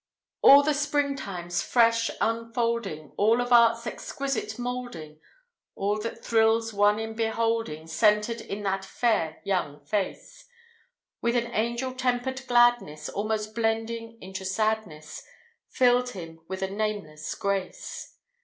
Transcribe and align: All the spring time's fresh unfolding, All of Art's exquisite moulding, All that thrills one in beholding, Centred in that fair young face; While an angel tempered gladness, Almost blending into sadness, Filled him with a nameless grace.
All 0.41 0.63
the 0.63 0.73
spring 0.73 1.15
time's 1.15 1.61
fresh 1.61 2.09
unfolding, 2.19 3.11
All 3.17 3.39
of 3.39 3.53
Art's 3.53 3.85
exquisite 3.85 4.57
moulding, 4.57 5.19
All 5.75 5.99
that 5.99 6.25
thrills 6.25 6.73
one 6.73 6.97
in 6.97 7.13
beholding, 7.13 7.85
Centred 7.85 8.41
in 8.41 8.63
that 8.63 8.83
fair 8.83 9.39
young 9.45 9.79
face; 9.85 10.47
While 11.19 11.35
an 11.37 11.51
angel 11.53 11.93
tempered 11.93 12.47
gladness, 12.47 13.09
Almost 13.09 13.53
blending 13.53 14.17
into 14.21 14.43
sadness, 14.43 15.23
Filled 15.69 16.09
him 16.09 16.39
with 16.47 16.63
a 16.63 16.67
nameless 16.71 17.35
grace. 17.35 18.17